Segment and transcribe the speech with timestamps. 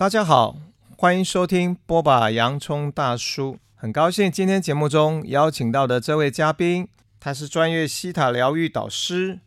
[0.00, 0.56] 大家好，
[0.96, 3.58] 欢迎收听剥吧洋葱大叔。
[3.74, 6.88] 很高兴今天节目中邀请到的这位嘉宾，
[7.20, 9.40] 他是专业西塔疗愈导师，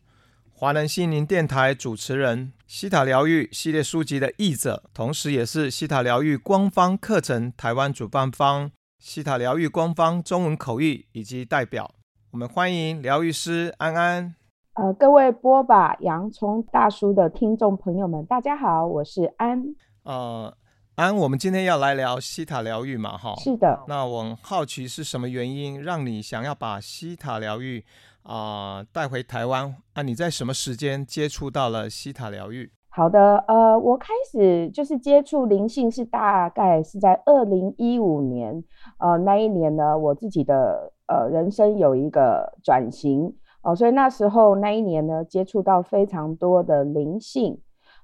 [0.54, 11.90] 华人心灵电台主持人，西塔疗愈系列书籍的译者，同时也是西塔疗愈官方课程台湾主办方，西塔疗愈官方中文口译以及代表。
[12.30, 14.36] 我们欢迎疗愈师安安。
[14.76, 19.74] 呃，各位剥吧洋葱大叔的听众朋友们，大家好，我是安。
[20.04, 20.54] 呃，
[20.96, 23.84] 安，我们今天要来聊西塔疗愈嘛，哈，是的。
[23.88, 27.82] 那我很好奇是什么原因让你想要把西塔疗愈
[28.24, 29.74] 啊、呃、带回台湾？
[29.94, 32.70] 啊，你在什么时间接触到了西塔疗愈？
[32.90, 38.62] 好的，呃，我开始就是接触灵性是大概是在二零一五年，
[39.00, 43.28] 呃，那一年呢，我自己的呃人生有一个转型
[43.62, 47.62] 哦、呃，所以那时候那一年呢，接触到非常多的灵性。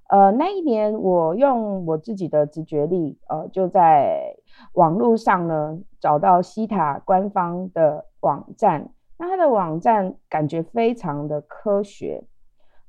[0.10, 4.36] 呃，那一年我用我自己的直觉力，呃，就在
[4.74, 8.90] 网络上呢找到西塔官方的网站。
[9.20, 12.24] 那它的网站感觉非常的科学。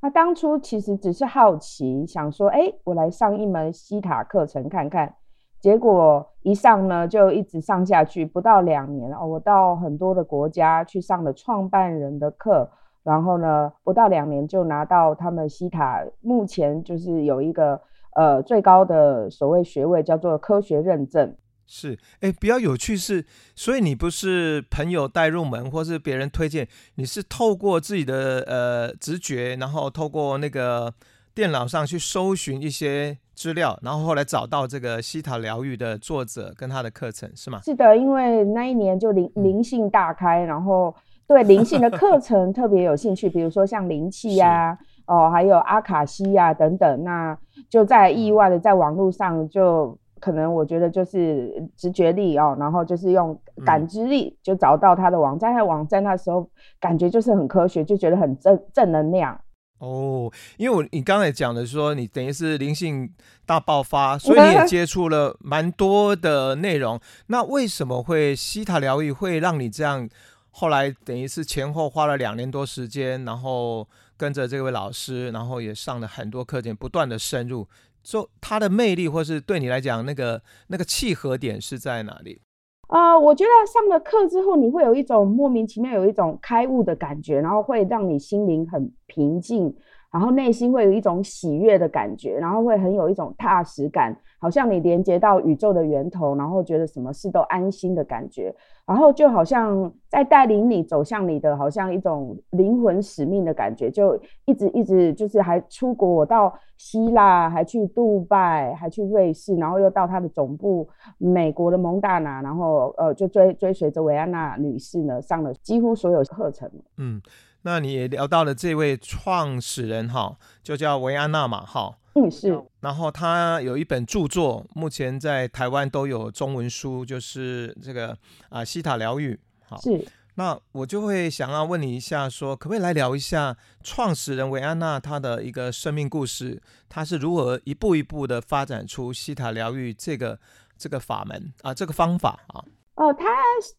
[0.01, 5.15] 那当初其实只是好奇，想说，哎，我来上一门西塔课程看看。
[5.61, 12.71] 结果一上呢，就一直上下去，不到两年哦，我到很多的国家去上了创办人的课。
[13.03, 17.81] 然后呢，不到两年就拿到他们西塔目前就是有一个
[18.15, 21.35] 呃最高的所谓学位，叫做科学认证。
[21.67, 30.93] 是，哎，比较有趣是，所以你不是朋友带入门，或是别人推荐，你是透过自己的呃直觉，然后透过那个
[31.33, 37.61] 电脑上去搜寻一些资料，然后后来找到这个西塔疗愈的作者跟他的课程，是吗？
[37.63, 40.95] 是的，因为那一年就灵灵性大开，然后。
[41.31, 44.77] 对灵性的课程特别有兴趣，比如说像灵气呀，
[45.07, 55.53] 哦，还有阿卡西呀等等，那就在意外的在网络上，就可能我觉得就是直觉力哦，然后就是用感知力就找到他的网站。
[55.53, 59.41] 他的网站那时候感觉就是很科学，就觉得很正正能量。
[59.79, 63.09] 哦，因为我你刚才讲的说你等于是灵性
[63.47, 67.01] 大爆发，所以你也 接触了蛮多的内容。
[67.29, 70.09] 那为什么会西塔疗愈会让你这样？
[70.51, 77.67] 后来等于是前后花了两年多时间，然后跟着这位老师，然后也上了很多课程，不断的深入。
[78.03, 82.41] 就他的魅力，或是对你来讲，那个那个契合点是在哪里？
[82.89, 89.73] 啊、我觉得上了课之后，你会有一种莫名其妙有一种开悟的感觉，然后会让你心灵很平静，
[90.13, 94.17] 然后内心会有一种喜悦的感觉，然后会很有一种踏实感。
[94.41, 98.55] 好像你连接到宇宙的源头，然后觉得什么事都安心的感觉，
[98.87, 116.71] 然后就好像在带领你走向你的，好像一种灵魂使命的感觉，就一直一直就是还出国，我到希腊，还去杜拜，还去瑞士，然后又到他的总部美国的蒙大拿，然后呃就追追随着维安娜女士呢上了几乎所有课程。
[116.97, 117.21] 嗯，
[117.63, 121.99] 那你也聊到了这位创始人哈，就叫维安娜嘛哈。
[122.15, 122.61] 嗯，是。
[122.81, 128.17] 然后他有一本著作，目前在台湾都有中文书，就是这个
[128.49, 129.39] 啊西塔疗愈。
[129.65, 130.05] 好，是。
[130.35, 140.39] 那我就会想要问你一下说，说可不可以来聊一下创始人维安娜她的一个生命故事，她是如何一步一步的发展出西塔疗愈这个
[140.77, 142.65] 这个法门啊，这个方法啊？
[142.95, 143.27] 哦，她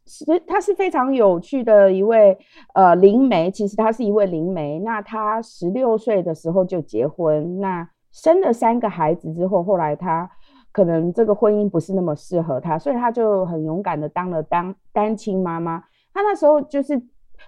[0.06, 2.38] 是她是非常有趣的一位
[2.76, 4.80] 呃灵媒，其实她是一位灵媒。
[4.80, 7.90] 那她十六岁的时候就结婚，那。
[8.12, 10.30] 生了三个孩子之后，后来他
[10.72, 15.80] 可能这个婚姻不是那么适合他，所以他就很勇敢的当了当单亲妈妈。
[16.14, 17.02] 他那时候就是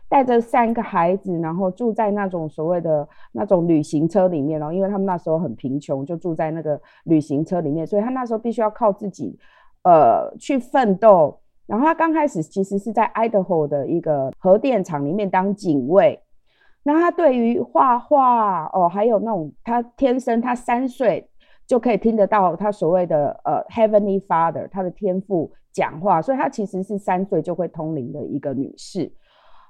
[0.07, 9.37] 带着三个孩子，然后住在那种所谓的那种旅行车里面哦，因为他们那时候很贫穷，就住在那个旅行车里面，所以他那时候必须要靠自己
[9.83, 11.39] 呃去奋斗。
[11.65, 16.19] 然后他刚开始其实是在 Idaho 的一个核电厂里面当警卫。
[16.83, 21.29] 那他对于画画哦，还有那种他天生他三岁
[21.65, 29.11] 就可以听得到他所谓的呃 Heavenly Father 他的天赋讲话，所以他其实是三岁就会通灵的一个女士。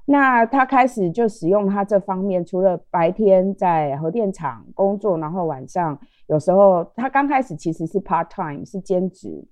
[0.05, 9.47] 那他开始就使用他这方面，除了白天在核电厂工作，然后晚上有时候他刚开始其实是 part time 是兼职，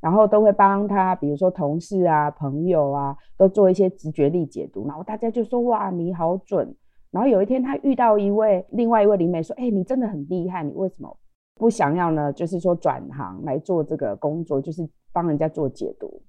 [0.00, 6.74] 然后都会帮他，比如说同事啊、朋友啊，都做一些直觉力解读，然后大家就说哇，你好准。
[7.14, 11.16] 然后有一天，他遇到一位另外一位灵媒，说：“哎，你真的很厉害，你为什么
[11.54, 12.32] 不想要呢？
[12.32, 16.20] 就是说转行来做这个工作，就是帮人家做解读。”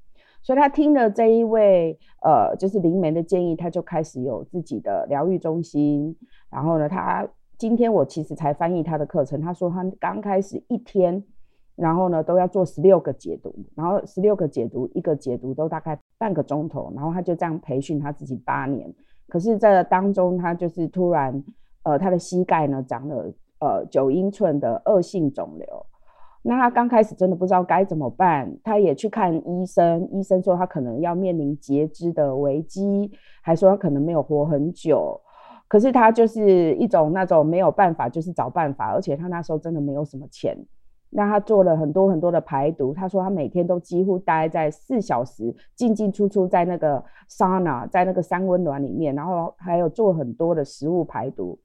[0.44, 6.16] 所以他听了这一位呃，就是灵媒的建议，他就开始有自己的疗愈中心。
[6.52, 7.28] 然后呢，他
[7.58, 11.24] 今天我其实才翻译他的课程，他说他刚开始一天
[11.76, 18.94] 然后呢都要做十六个解读，然后十六个解读一个解读都大概半个钟头，然后他就这样培训他自己八年。
[19.28, 21.44] 可是，在当中他就是突然，
[21.84, 25.86] 呃，他的膝盖呢长了呃九英寸的恶性肿瘤。
[26.44, 33.12] 那他刚开始真的不知道该怎么办，他也去看医生，医生说他可能要面临截肢的危机，
[33.42, 35.20] 还说他可能没有活很久。
[35.68, 40.56] 可是他就是一种那种没有办法，就是找办法，而且他那时候真的没有什么钱。
[41.16, 51.58] 那他做了很多很多的排毒，他说他每天都几乎待在四小时进进出出在那个桑拿，在那个三温暖里面，然后还有做很多的食物排毒。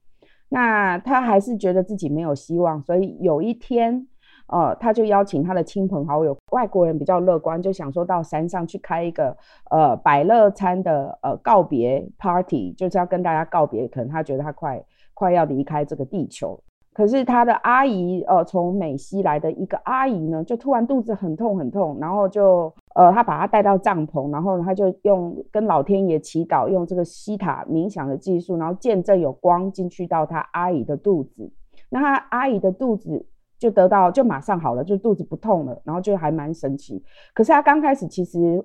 [0.48, 4.06] 那他还是觉得自己没有希望，所以有一天。
[4.52, 9.36] 呃，他就邀请他的亲朋好友，外国人比较乐观，就想说到山上去开一个
[9.70, 13.86] 呃百乐餐的呃告别 party，就是要跟大家告别。
[13.86, 16.60] 可能他觉得他快快要离开这个地球，
[16.92, 31.50] 可是他的阿姨，呃，从美西来的一个阿姨呢，就突然肚子很痛很痛，然后就呃，他把他带到帐篷，然后他就用跟老天爷祈祷，用这个西塔冥想的技术，然后见证有光进去到他阿姨的肚子，
[31.88, 33.26] 那他阿姨的肚子。
[33.60, 37.04] 就得到就马上好了，就肚子不痛了，然后就还蛮神奇。
[37.34, 38.64] 可是他刚开始其实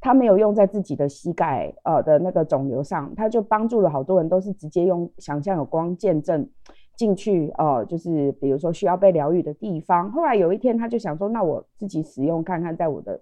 [0.00, 6.48] 他没有用在自己的膝盖呃的那个肿瘤上，他就帮助了好多人，都是直接用想象有光见证
[6.98, 10.10] 进去呃，就是比如说需要被疗愈的地方。
[10.10, 13.20] 后来有一天他就想说，那我自己使用看看，在我的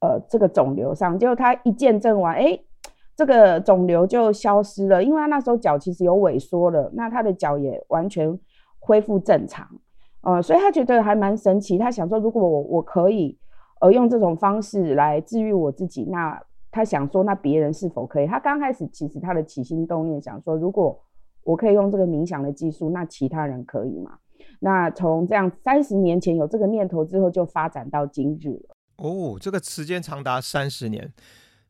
[0.00, 2.56] 呃这个肿瘤上，结果他一见证完，哎，
[3.16, 8.38] 这个肿瘤就消失了，因为他那时候脚其实有萎缩了，那他的脚也完全
[8.78, 9.66] 恢复正常。
[10.20, 11.76] 呃，所以他觉得还蛮神奇。
[11.76, 13.36] 他想说，如果我我可以，
[13.80, 18.26] 呃，用这种方式来治愈我自己，那他想说，那别人是否可以？
[18.28, 21.00] 他刚开始其实他的起心动念想说，如果
[21.42, 24.18] 我可以用这个冥想的技术，那其他人可以吗？
[24.60, 28.76] 那从这样三十年前有这个念头之后，就发展到今日了。
[28.96, 31.12] 哦，这个时间长达三十年。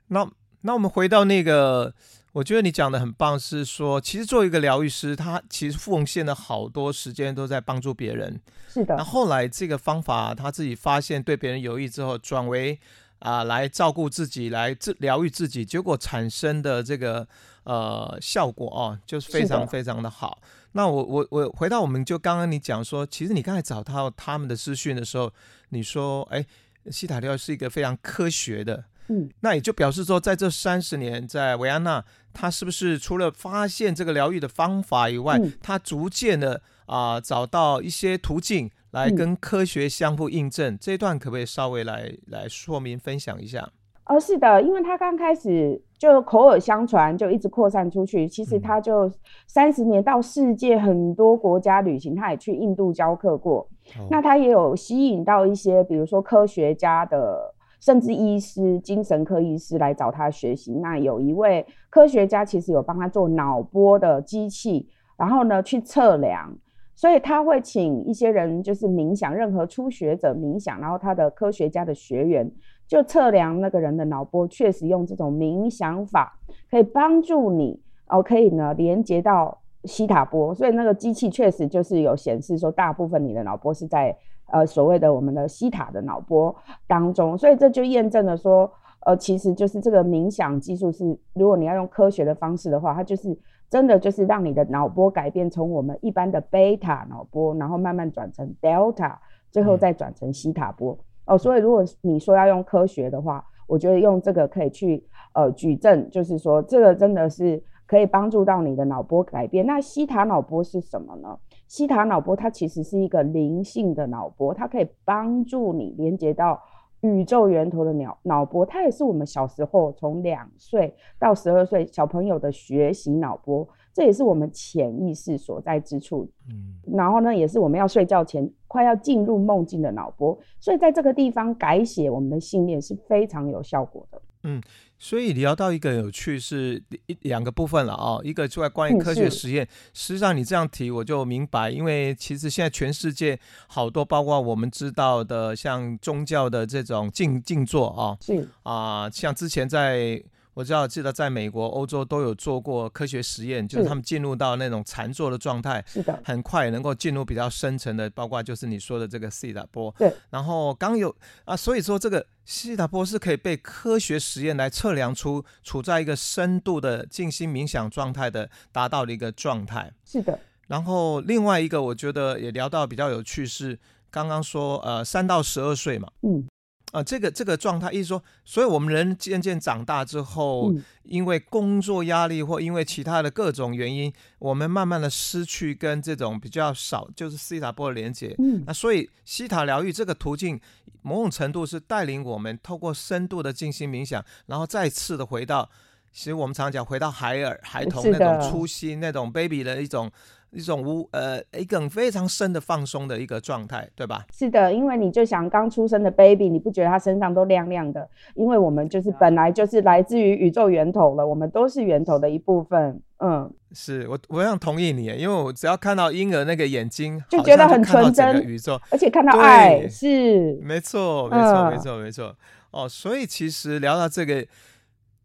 [0.09, 0.29] 那
[0.63, 1.95] 那我们回到那个。
[2.35, 8.39] 我觉得你讲的很棒，是说其实作为一个疗愈师，他其实奉献了好多时间都在帮助别人。
[8.69, 8.95] 是的。
[8.97, 12.79] 那后来这个方法他自己发现对别人有益之后，转为
[13.21, 17.27] 啊、呃、来照顾自己，来治疗愈自己，结果产生的这个
[17.69, 20.39] 呃效果哦，就是非常非常的好。
[20.43, 25.31] 的那我我我回到我们就刚刚你讲说，其实你刚才找到他们的资讯的时候，
[25.69, 26.45] 你说哎，
[26.91, 28.85] 西塔疗愈是一个非常科学的。
[29.11, 40.75] 嗯，那也就表示说，在这三十年，在维安纳，他是不是除了发现这个疗愈的方法以外，嗯、他逐渐的啊、呃、找到一些途径来跟科学相互印证？
[40.75, 43.71] 嗯、这一段可不可以稍微来来说明分享一下？
[44.09, 48.27] 哦，是的，因为他刚开始就口耳相传，就一直扩散出去。
[48.27, 49.11] 其实他就
[49.47, 53.61] 三十年到世界很多国家旅行，他也去印度教课过。
[53.99, 57.55] 哦、那他也有吸引到一些，比如说科学家的。
[57.81, 60.75] 甚至医师、精神科医师来找他学习。
[60.75, 66.53] 那有一位科学家，其实有帮他做脑波的机器，然后呢去测量。
[66.97, 72.51] 所以他会请一些人，就是冥想，任何初学者冥想，然后他的科学家的学员
[72.89, 76.37] 就测量那个人的脑波，确实用这种冥想法
[76.69, 80.53] 可以帮助你，哦，可以呢连接到西塔波。
[80.53, 84.17] 所以那个机器确实就是有显示说，大部分你的脑波是在。
[84.51, 91.05] 呃，所谓的我们的西塔的脑波当中，所以这就验证了说，呃，其实就是这个冥想技术是，
[91.35, 99.17] 如果你要用科学的方式的话，它就是真的就是让你的脑波改变，从我们一般的贝塔脑波，然后慢慢转成 delta，
[99.51, 100.99] 最后再转成西塔波。
[101.29, 105.05] 哦、所以如果你说要用科学的话，我觉得用这个可以去
[105.35, 109.67] 呃举证，就是说这个真的是可以帮助到你的脑波改变。
[109.67, 111.39] 那西塔脑波是什么呢？
[111.67, 116.59] 西塔脑波，它其实是一个灵性的脑波，它可以帮助你连接到
[117.03, 118.65] 宇宙源头的脑脑波。
[118.65, 126.31] 它也是我们小时候从两岁到十二岁小朋友的学习脑波，这也是我们潜意识所在之处。
[126.49, 130.39] 嗯，然后呢，也是我们要睡觉前快要进入梦境的脑波。
[130.61, 134.23] 所以在这个地方改写我们的信念是非常有效果的。
[134.45, 134.63] 嗯，
[135.01, 139.65] 所以聊到一个有趣是一两个部分了啊、哦，一个就在关于科学实验。
[139.65, 143.37] 嗯、实际上你这样提我就明白，因为其实现在全世界
[143.67, 150.23] 好多，包括我们知道的像宗教的这种静静坐啊，是啊、呃，像之前在。
[150.59, 159.95] 我知道，记得在美国、欧洲都有做过科学实验，就是他们进入到那种禅坐的状态，是的，很快能够进入比较深层的，包括就是你说的这个西塔波。
[159.97, 160.13] 对。
[160.31, 169.93] 然后刚有啊，所以说这个西塔波是可以被科学实验来测量出处在一个深度的静心冥想状态的达到的一个状态。
[170.05, 170.37] 是的。
[170.67, 173.79] 然后另外一个，我觉得也聊到比较有趣是，
[174.11, 176.45] 刚刚说呃三到十二岁嘛，嗯。
[176.91, 188.35] 啊、呃，这个这个状态，意思说，所以我们人渐渐长大之后，嗯、因为工作压力或因为其他的各种原因，我们慢慢的失去跟这种比较少就是西塔波的连接。
[188.39, 190.59] 嗯，那所以西塔疗愈这个途径，
[191.03, 195.69] 某种程度是带领我们透过深度的静心冥想，然后再次的回到，
[196.11, 200.11] 其实我们常讲回到孩儿孩童那种初心，那种 baby 的一种。
[200.51, 204.25] 一种无呃一种非常深的放松的一个状态，对吧？
[204.33, 208.09] 是的，因为你就想刚出生的 baby，你不觉得他身上都亮亮的？
[208.35, 213.01] 因为我们就是本来就是来自于宇宙源头了，我们都是源头的一部分。
[213.19, 222.37] 嗯，是我我想同意你，因为我只要看到婴儿那个眼睛，就觉得很纯真，宇宙，而且看到爱，是没错，没错，没错，没错。
[222.71, 224.47] 哦，所以其实聊到这个。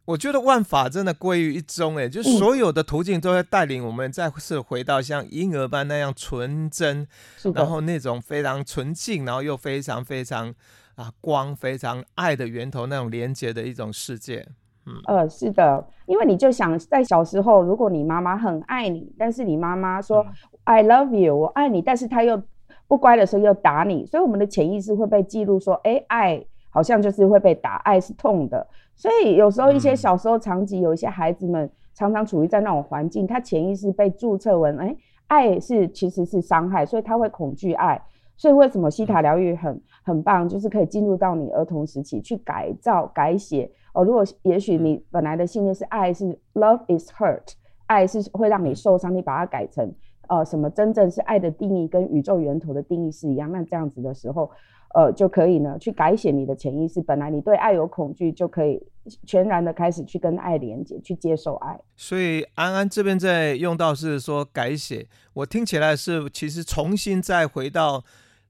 [0.06, 7.08] 我觉得万法真的归于一宗，哎，就是所有的途径都会带领我们再次回到像婴儿般那样纯真，
[7.56, 10.54] 然后那种非常纯净，然后又非常非常
[10.96, 14.46] 啊光、非常爱的源头那种连接的一种世界。
[14.86, 20.34] 嗯，呃，是的，因为你就想在小时候，如果你妈妈很爱你，但是你妈妈说、嗯、
[20.66, 22.44] I love you，我爱你，但是她又
[22.90, 28.68] 不乖的时候又打你，所以我们的潜意识会被记录说，哎，爱好像就是会被打，爱是痛的。
[28.96, 34.96] 所以有时候一些小时候长期有一些孩子们常常处于在那种环境，他潜意识被注册为哎，
[35.28, 38.02] 爱是其实是伤害，所以他会恐惧爱。
[38.38, 44.04] 所以为什么西塔疗愈很很棒，就是可以进入到你儿童时期去改造改写哦。
[44.04, 47.54] 如果也许你本来的信念是爱是 love is hurt，
[47.88, 49.92] 爱是会让你受伤，你把它改成
[50.28, 54.50] 呃什么真正是爱的定义跟宇宙源头的定义是一样，那这样子的时候。
[54.94, 57.02] 呃，就可以呢，去改写你的潜意识。
[57.02, 58.82] 本来你对爱有恐惧，就可以
[59.26, 61.80] 全然的开始去跟爱连接，去接受爱。
[61.98, 68.04] 所以安安这边在用到是说改写，我听起来是其实重新再回到。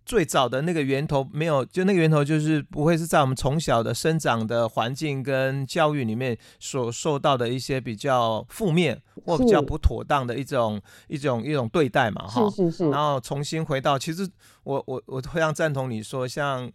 [0.06, 12.50] 最早的那个源头没有，就那个源头就是不会是在我们从小的生长的环境跟教育里面所受到的一些比较负面或比较不妥当的一种一种一种对待嘛，哈。
[12.50, 12.90] 是是是。
[12.90, 14.28] 然后重新回到，其实
[14.64, 16.70] 我我我非常赞同你说，像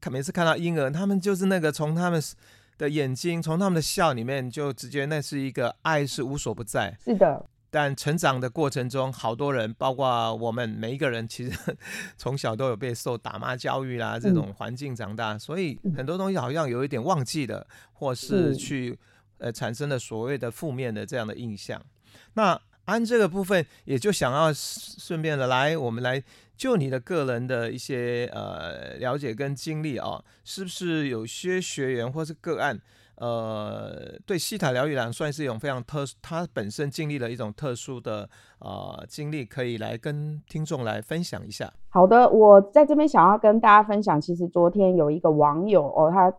[0.00, 2.22] 看每次看到婴儿，他们就是那个从他们
[2.78, 6.96] 的眼睛，从他们的笑里面，就直接那是一个爱是无所不在。
[7.04, 7.44] 是的。
[7.70, 11.76] 但成长的过程中，好多人，包括我们每一个人，其实
[12.16, 18.98] 从小都有被受打骂教育啦，这种环境长大，所以很多东西好像有一点忘记了，或是去
[19.38, 21.84] 呃产生了所谓的负面的这样的印象。
[22.34, 26.22] 那安这个部分，也就想要顺便的来，我们来
[26.56, 32.80] 就你的个人的一些呃了解跟经历啊，是不是有些学员或是个案？
[33.18, 38.28] 呃，对西塔疗愈来算是一种非常特殊，他本身经历了一种特殊的
[38.60, 41.72] 呃经历，可以来跟听众来分享一下。
[41.88, 46.32] 好的，我在这边想要跟大家分享，其实昨天有一个网友哦，他。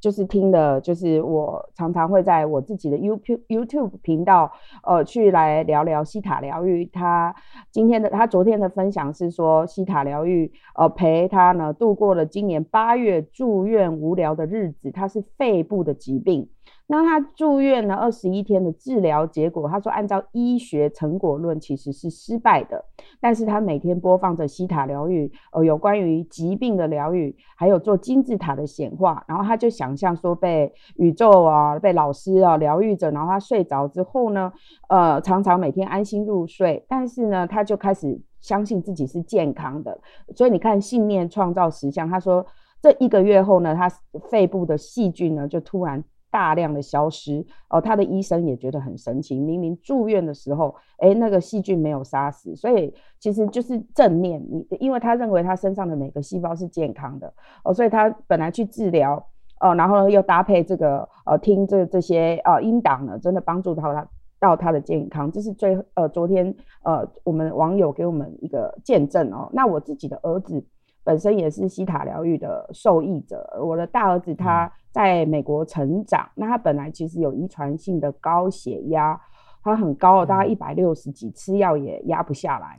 [0.00, 4.50] 就是听的，就是我常常会在我自己的 YouTube YouTube 频道，
[4.84, 6.86] 呃，去来聊聊西塔疗愈。
[6.86, 7.34] 他
[7.70, 14.90] 今天的，他昨天的分享是说，西塔疗愈，呃，陪他呢度过了今年八月住院无聊的日子。
[14.90, 16.48] 他是肺部的疾病。
[16.88, 22.84] 那他住院了二十一天的治疗结果，他说按照医学成果论其实是失败的，
[23.18, 34.52] 但是他每天播放着西塔疗愈，呃，有关于疾病的疗愈，还有做金字塔的显化，然后他就想象说被宇宙啊，被老师啊疗愈着，然后他睡着之后呢，
[34.88, 39.98] 呃，常常每天安心入睡，但是呢，他就开始相信自己是健康的，
[40.34, 42.44] 所以你看信念创造实相，他说
[42.82, 43.88] 这一个月后呢，他
[44.28, 46.04] 肺部的细菌呢就突然。
[46.32, 49.38] 大量的消失哦，他的医生也觉得很神奇。
[49.38, 54.42] 明明住院的时候，诶，那个细菌没有杀死，所以其实就是正念。
[54.50, 59.22] 你因为他认为他身上的每个细胞是健康的哦，所以他本来去治疗
[59.60, 64.08] 哦，然后又搭配这个呃听这这些呃音档呢，真的帮助到他
[64.40, 65.30] 到他的健康。
[65.30, 69.50] 这是最呃昨天呃我们网友给我们一个见证哦。
[69.52, 70.64] 那我自己的儿子
[71.04, 74.64] 本身也是西塔疗愈的受益者，我的大儿子他。
[74.66, 79.18] 嗯在美国成长，那他本来其实有遗传性的高血压，
[79.64, 82.78] 他很高，大概一百六十几，吃药也压不下来。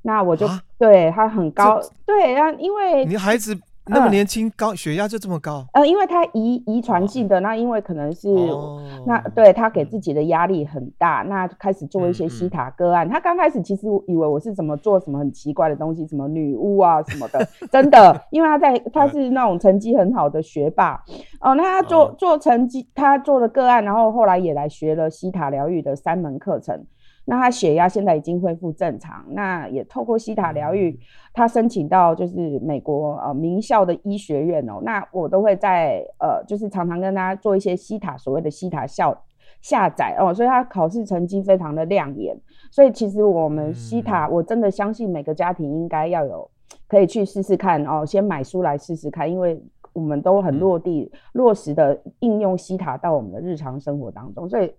[0.00, 3.54] 那我就、啊、对他很高，对，那因为你孩子。
[3.86, 5.66] 那么年轻，嗯，高血压就这么高？
[5.72, 13.06] 呃，因为他遗遗传性的，那因为可能是，哦，那对他给自己的压力很大，那开始做一些西塔个案。
[13.06, 21.02] 嗯嗯，他刚开始其实以为我是怎么做什么很奇怪的东西，什么女巫啊什么的，真的，因为他在 他是那种成绩很好的学霸
[21.40, 26.84] 哦，那他做做成绩，他做了个案，然后后来也来学了西塔疗愈的三门课程。
[27.24, 30.98] 那他血压现在已经恢复正常，那也透过西塔疗愈，
[31.32, 34.80] 他申请到就是美国呃名校的医学院哦。
[34.82, 39.16] 那我都会在呃就是常常跟他做一些西塔所谓的西塔校
[39.60, 42.36] 下载哦，所以他考试成绩非常的亮眼。
[42.70, 46.50] 所以其实我们西塔，我真的相信每个家庭应该要有
[46.88, 49.62] 可以去试试看哦，先买书来试试看，因为。
[49.92, 54.72] 我们都很落地落实的应用西塔到我们的日常生活当中，所以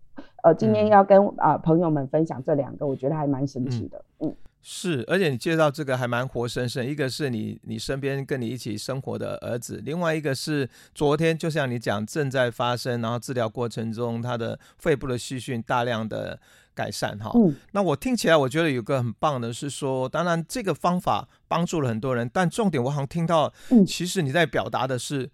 [0.44, 4.04] 呃，今天要跟啊、呃、朋友们分享这两个，我觉得还蛮神奇的。
[4.20, 16.40] 嗯，是，而且你介绍这个还蛮活生生，一个是你你身边跟你一起生活的儿子，另外一个是昨天就像你讲正在发生，然后治疗过程中他的肺部的细菌大量的。
[16.74, 25.30] 改善哈，嗯，那我听起来我觉得有个很棒的是说，当然这个方法帮助了很多人，但重点我好像听到，嗯，其实你在表达的是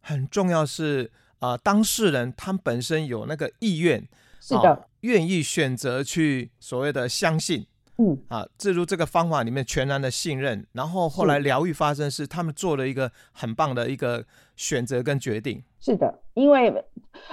[0.00, 4.06] 很重要是啊，呃，当事人他们本身有那个意愿，
[4.40, 7.66] 是的，愿意选择去所谓的相信。
[8.00, 15.60] 嗯啊，置入这个方法里面全然的信任，然后后来疗愈发生是他们做了一个很棒的一个选择跟决定。
[15.80, 16.72] 是的，因为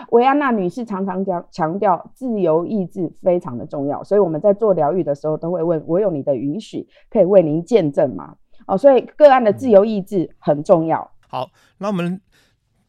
[0.10, 8.36] 维安娜女士常常讲强调自由意志非常的重要，所以我们在做疗愈的时候都会问：我有你的允许，可以为您见证吗？
[8.66, 11.00] 哦，所以个案的自由意志很重要。
[11.00, 12.20] 嗯、好，那我们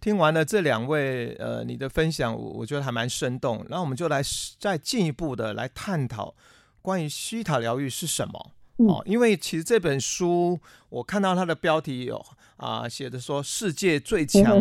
[0.00, 4.22] 听完了这两位呃你的分享，我我觉得还蛮生动，那我们就来
[4.58, 6.34] 再进一步的来探讨。
[6.82, 8.52] 关于西塔疗愈是什么？
[8.78, 10.60] 嗯、哦，因为其实这本书
[10.90, 12.24] 我看到它的标题有
[12.58, 14.60] 啊，写的说世界最强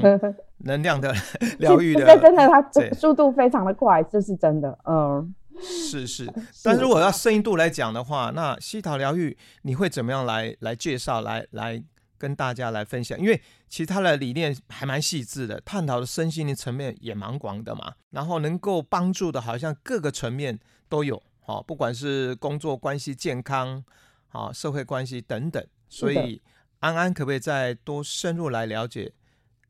[0.60, 1.13] 能量的
[1.60, 2.62] 疗愈的， 真的，它
[2.94, 4.75] 速度非常的快，这是真的。
[4.86, 6.25] 嗯，是是。
[6.63, 11.84] 但如果要深度来讲的话，那西塔疗愈你会怎么样来来介绍，来来
[12.17, 13.19] 跟大家来分享？
[13.19, 21.21] 因为其实它的理念还蛮细致的，探讨的身心灵层面也蛮广的嘛，然后能够帮助的好像各个层面都有。
[21.41, 23.84] 好，不管是工作关系、健康，
[24.28, 26.41] 好社会关系等等，所以
[26.80, 29.13] 安安可不可以再多深入来了解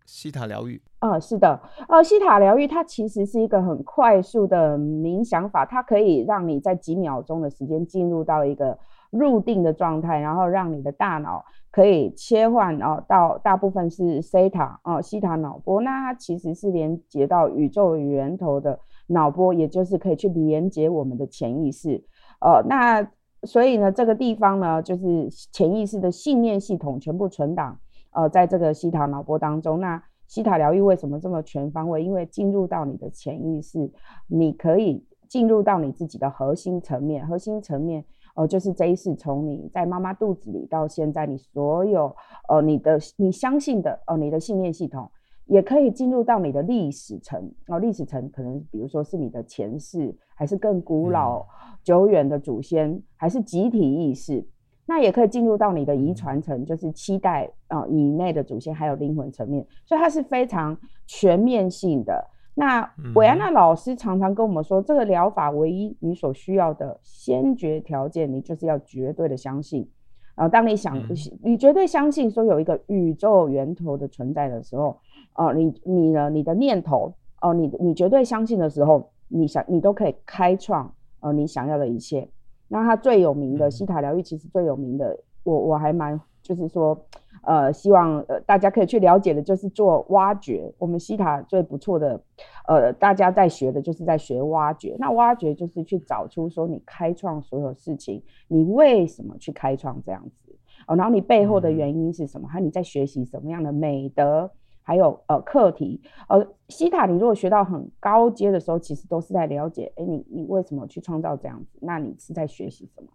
[0.06, 0.82] 西塔疗愈？
[1.00, 8.80] 呃，是的，呃，西塔疗愈它其实是一个很快速的冥想法，它可以让你在几秒钟的时间进入到一个
[9.18, 18.80] 入定的状态，然后让你的大脑可以切换哦、到大部分是西塔哦，西塔脑波，那它其实是连接到宇宙源头的。
[19.08, 22.04] 脑波，也就是可以去连接我们的潜意识，
[22.42, 23.08] 呃，那
[23.44, 27.78] 所以呢，这个地方呢，就是潜意识的信念系统全部存档，
[28.10, 29.80] 呃，在这个西塔脑波当中。
[29.80, 32.04] 那西塔疗愈为什么这么全方位？
[32.04, 33.92] 因为进入到你的潜意识，
[34.26, 38.04] 你可以进入到你自己的核心层面，核心层面，
[38.36, 42.16] 呃，就是这一世从你在妈妈肚子里到现在，你所有，
[42.48, 45.10] 呃，你的你相信的，呃，你的信念系统。
[45.48, 51.46] 也可以进入到你的历史层哦，历史层可能比如说是你的前世，还是更古老、
[51.84, 54.44] 久远的祖先，还是集体意识。
[54.88, 59.64] 那也可以进入到你的遗传层，就是七代啊以内的祖先，还有灵魂层面。
[59.86, 62.28] 所以它是非常全面性的。
[62.56, 69.88] 那维安娜老师常常跟我们说，这个疗法唯一你所需要的先决条件，你就是要绝对的相信。
[70.34, 71.00] 啊，当你想
[71.44, 75.00] 你绝对相信说有一个宇宙源头的存在的时候。
[75.38, 76.30] 哦，你你呢？
[76.30, 80.90] 你的念头哦，你你绝对相信的时候，你想你都可以开创
[81.20, 82.26] 呃你想要的一切。
[82.70, 86.96] 那他最有名的西塔疗愈，其实最有名的，我我还蛮就是说，
[87.42, 90.72] 呃，希望呃大家可以去了解的，就是做挖掘。
[90.78, 92.22] 我们西塔最不错的，
[92.68, 94.96] 呃，大家在学的就是在学挖掘。
[95.00, 100.56] 那挖掘就是去找出说你开创所有事情，你为什么去开创这样子？
[100.88, 102.48] 哦，然后你背后的原因是什么？
[102.48, 104.52] 还有你在学习什么样的美德？
[104.88, 111.80] 还有呃课题，呃西塔，你如果学到很高阶的时候，其实都是在了解，哎，你你为什么去创造这样子？
[111.82, 113.10] 那你是在学习什么？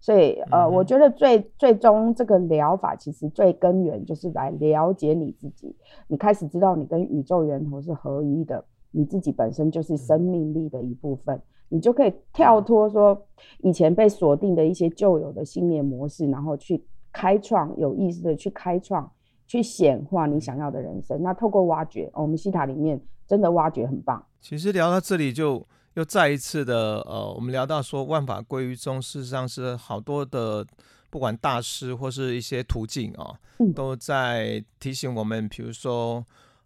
[0.00, 5.74] 所以呃，嗯、我觉得最最终这个疗法其实最根源就是来了解你自己，
[6.08, 13.26] 你开始知道你跟宇宙源头是合一的，你自己本身就是生命力的一部分，你就可以跳脱说
[13.58, 19.10] 以前被锁定的一些旧有的信念模式，然后去开创有意识的去开创。
[19.48, 21.22] 去显化你想要的人生。
[21.22, 24.20] 那透过挖掘，哦、我们西塔里面真的挖掘很棒。
[24.40, 25.64] 其实聊到这里，就
[25.96, 30.64] 又再一次的，呃，我们聊到说万法归于宗，事实上是好多的，
[31.08, 36.18] 不管大师或是一些途径啊，嗯、都在提醒我们，比如说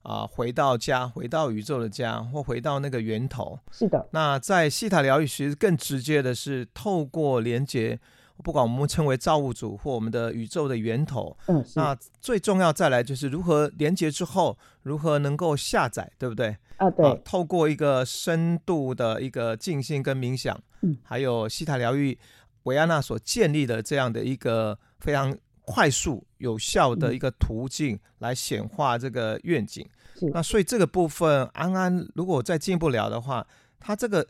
[0.03, 3.57] 啊、呃，回到家，回到宇宙的家，或回到那个源头。
[3.71, 4.05] 是的。
[4.11, 8.01] 那在西塔疗愈，其实更直接的是透过连接。
[8.41, 11.37] 不管我们称为造物主或我们的宇宙的源头。
[11.47, 16.57] 嗯，那最重要再来就是如何连接之后，如何能够下载，对不对？
[16.77, 17.07] 啊，对。
[17.07, 22.19] 啊，透过一个深度的一个静心跟冥想，嗯，还有西塔疗愈
[22.65, 29.87] 维安娜所建立的这样的一个非常快速有效的一个途径来显化这个愿景。
[30.23, 33.47] 嗯，那所以这个部分，安安如果再进一步聊的话，
[33.79, 34.27] 他这个。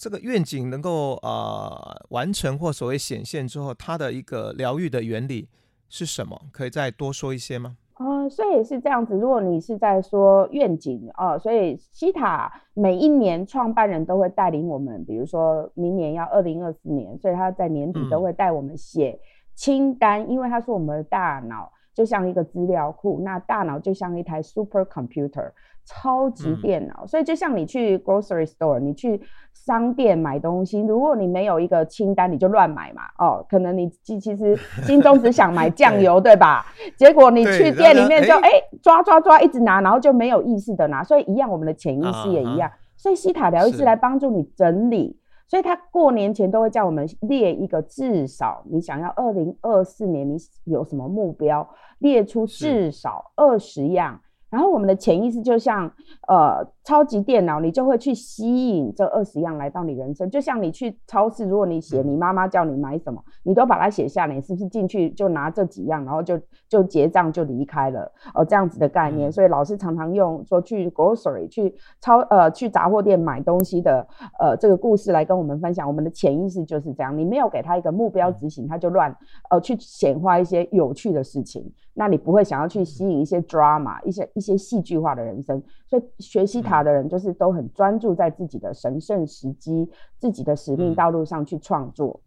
[0.00, 5.46] 这个愿景能够呃完成或所谓显现之后，它的一个疗愈的原理
[5.90, 6.40] 是什么？
[6.50, 7.76] 可以再多说一些吗？
[7.98, 9.14] 呃，所以是这样子。
[9.14, 19.20] 如果你是在说愿景哦、呃，所以西塔每一年创办人都会带领我们，比如说明年要二零二四年，所以他在年底都会带我们写
[19.54, 25.52] 清单，嗯、因为他说我们的大脑就像一个资料库，那大脑就像一台 super computer。
[25.86, 29.20] 超级电脑，嗯、所以就像你去 grocery store，你去
[29.52, 33.02] 商店买东西，如果你没有一个清单，你就乱买嘛。
[33.18, 36.64] 哦，可能你其其实 心中只想买酱油，对，吧？
[36.96, 41.02] 结果你去店里面就哎、欸、抓抓抓一直拿，然后就没有意识的拿。
[41.02, 42.68] 所以一样，我们的潜意识也一样。
[42.68, 45.18] 啊、所以西塔疗愈是来帮助你整理。
[45.48, 54.20] 所以他过年前都会叫我们列一个，至少你想要二零二四年你有什么目标，列出至少二十样。
[54.50, 55.90] 然后我们的潜意识就像
[56.28, 60.28] 呃超级电脑，你就会去吸引这二十样来到你人生。
[60.28, 66.36] 就像你去超市，如果你写你妈妈叫你买什么，你都把它写下来，你是不是进去就拿这几样，然后就
[66.68, 68.10] 就结账就离开了？
[68.34, 69.30] 哦，这样子的概念。
[69.30, 74.04] 所以老师常常用说去 grocery 去超呃去杂货店买东西的
[74.40, 75.86] 呃这个故事来跟我们分享。
[75.86, 79.16] 我们的潜意识就是这样，你没有给他一个目标执行，他就乱
[79.48, 81.72] 呃去显化一些有趣的事情。
[81.94, 85.62] 那你不会想要去吸引一些 drama，一些一些戏剧化的人生。
[85.86, 89.88] 所以学习塔的人就是都很专注在自己的神圣时机、
[90.18, 92.20] 自己的使命道路上去创作。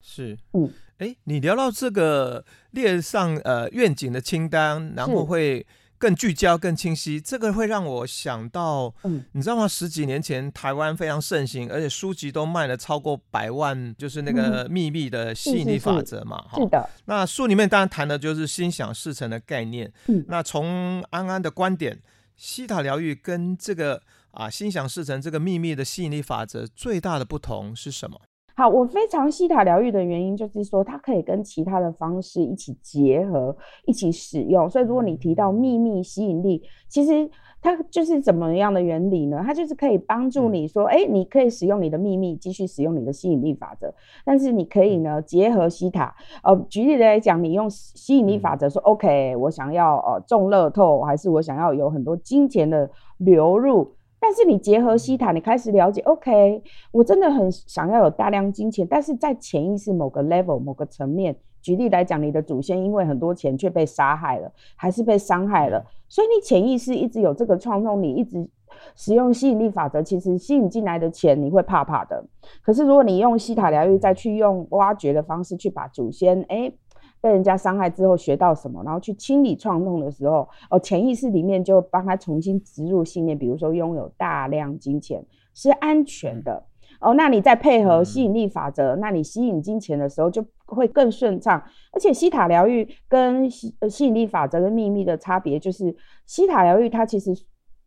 [0.00, 5.66] 是，嗯，哎，你聊到这个列上呃愿景的清单，然后会。
[6.00, 9.66] 更聚焦、更清晰，这个会让我想到，嗯，你知道吗？
[9.66, 16.62] 十几年前台湾非常盛行，而且书籍都卖了超过百万，就是那个秘密的吸引力法则嘛，哈、嗯。
[16.62, 16.88] 是的。
[17.06, 19.92] 那书里面当然谈的就是心想事成的概念。
[20.06, 20.24] 嗯。
[20.28, 22.00] 那从安安的观点，
[22.38, 28.20] 西塔疗愈跟这个啊心想事成这个秘密的吸引力法则最大的不同是什么？
[28.58, 34.68] 好，我非常西塔疗愈的原因就是说，它可以跟其他的方式一起结合，一起使用。
[34.68, 37.30] 所以，如果你提到秘密吸引力，其实
[37.62, 39.44] 它就是怎么样的原理呢？
[39.46, 43.94] 它就是可以帮助你说，哎，你可以使用你的秘密，继续使用你的吸引力法则。
[44.24, 46.12] 但是，你可以呢结合西塔。
[46.42, 53.92] 呃，举例来讲，你用吸引力法则说，OK，我想要呃中乐透，还是我想要有很多金钱的流入。
[54.20, 68.48] 但是你结合西塔，你开始了解，OK，我真的很想要有大量金钱，但是在潜意识某个 level、某个层面，举例来讲，你的祖先因为很多钱却被杀害了，还是被伤害了，所以你潜意识一直有这个创痛，你一直
[68.96, 72.24] 使用吸引力法则，其实吸引进来的钱你会怕怕的。
[72.62, 76.72] 可是如果你用西塔疗愈，再去用挖掘的方式去把祖先，哎。
[77.20, 86.64] 被人家伤害之后学到什么，然后去清理创痛的时候，哦，潜意识里面就帮他重新植入信念，比如说拥有大量金钱是安全的，
[87.00, 91.62] 哦，那你再配合吸引力法则，那你吸引金钱的时候就会更顺畅。
[91.92, 95.94] 而且西塔疗愈跟吸吸引力法则跟秘密的差别就是，
[96.26, 97.32] 西塔疗愈它其实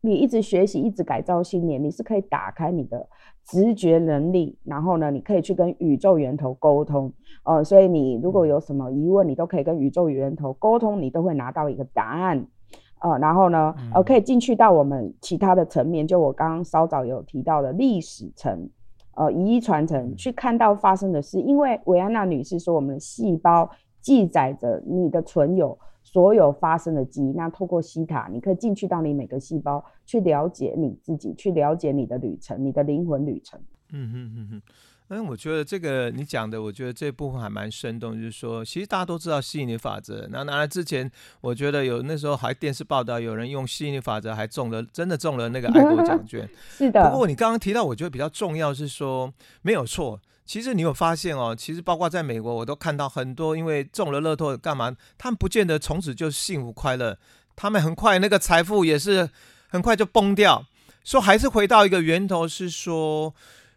[0.01, 3.07] 你一直学习，一直改造信念，你是可以打开你的。
[3.51, 7.11] 直觉能力，然后呢，你可以去跟宇宙源头沟通，
[7.43, 12.47] 呃，所以你如果有什么疑问，你都可以跟宇宙源头沟通，你都会拿到一个答案，
[13.01, 18.69] 呃，然后呢，呃，可以进去到我们其他的层面，就我刚刚稍早有提到的历史层，
[19.15, 25.77] 呃，遗传传承，去看到发生的事，因为维安娜女士说，我们的细胞记载着你的存有。
[26.11, 33.57] 所有发生的记忆，那透过西塔，你可以进去到你每个细胞，去了解你自己，去了解你的旅程，你的灵魂旅程。
[33.93, 34.61] 嗯哼哼哼，
[35.09, 40.27] 嗯，我觉得这个你讲的，我觉得这部分还蛮生动，就是说，其实大家都知道吸引力法则。
[40.29, 46.49] 那拿来之前，我觉得有那时候还电视报道，有人用吸引力法则还中了，真的中了那个爱国奖 券。
[46.69, 47.09] 是的。
[47.09, 50.19] 不过你刚刚提到，我觉得比较重要是说，没有错。
[50.51, 57.17] 其实你有发现哦，其实包括在美国，我都看到很多因为中了乐透干嘛，他们不见得从此就幸福快乐，
[57.55, 59.29] 他们很快那个财富也是
[59.69, 60.65] 很快就崩掉。
[61.05, 63.33] 说还是回到一个源头，是说，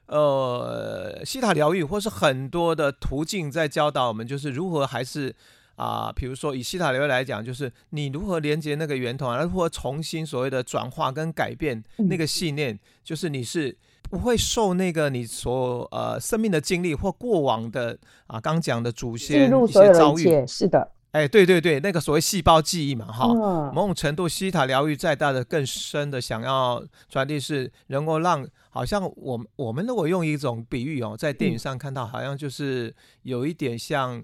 [0.06, 5.32] 呃，西塔疗愈或是很多的途径在教导我们，就是如何还是
[5.76, 13.78] 啊，比如说以西塔疗愈来讲，就是你如何连接那个源头，如何重新所谓的转化跟改变那个信念，就是你是。
[14.14, 17.98] 不会受那个你所呃生命的经历或过往的
[18.28, 20.92] 啊，刚讲的祖先一些遭遇，是的。
[21.10, 34.22] 哎，对对对，那个所谓细胞记忆嘛，哈，嗯、某种程度，西塔疗愈再大的、更深的，想要传递是能够让，好像我们我们如果用一种比喻哦，在电影上看到，好像就是有一点像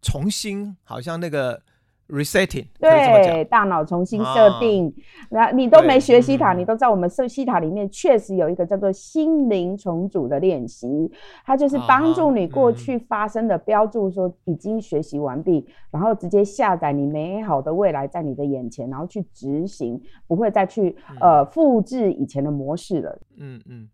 [0.00, 1.60] 重新，好像那个。
[2.06, 4.94] Resetting，对，大脑重新设定。
[5.30, 11.10] 那、啊、你都没学西塔，嗯、你都在我们设西塔里面确实有一个叫做心灵重组的练习，
[11.46, 23.18] 它就是帮助你过去发生的标注说已经学习完毕，嗯、然后直接下载你美好的未来在你的眼前，然后去执行，不会再去、嗯、呃复制以前的模式了。
[23.38, 23.88] 嗯嗯。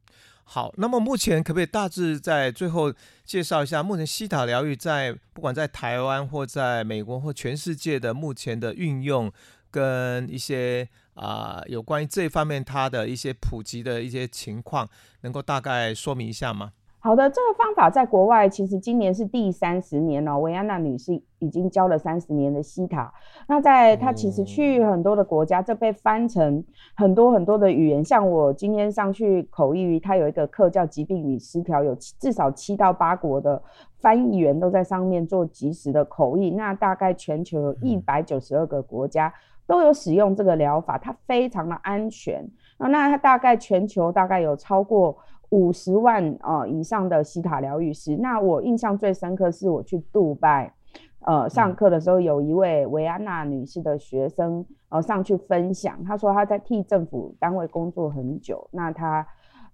[0.52, 2.92] 好，那么目前可不可以大致在最后
[3.24, 9.32] 介绍一下，目前西塔疗愈在不管在台湾或在美国或全世界的目前的运用，
[9.70, 14.88] 跟一些啊、有关于这方面它的一些普及的一些情况，
[15.20, 16.72] 能够大概说明一下吗？
[17.02, 20.38] 好的，这个方法在国外其实今年是第三十年了。
[20.38, 23.10] 维安娜女士已经教了三十年的西塔，
[23.48, 26.62] 那在她其实去很多的国家，这被翻成
[26.94, 28.04] 很多很多的语言。
[28.04, 33.62] 像我今天上去口译，她有一个课叫疾病与失调，有至少七到八国的
[33.98, 36.50] 翻译员都在上面做及时的口译。
[36.50, 39.32] 那大概全球有一百九十二个国家
[39.66, 42.46] 都有使用这个疗法，它非常的安全。
[42.76, 45.16] 那它大概全球大概有超过。
[45.50, 50.72] 五十万呃以上的西塔疗愈师，那我印象最深刻是我去杜拜，
[51.20, 59.26] 呃上课的时候，有一位维安娜女士的学生呃上去分享，她说她在替政府单位工作很久，那她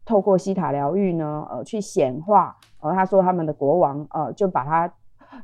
[0.06, 4.90] 透过西塔疗愈呢，呃去显化，呃她说他们的国王呃就把她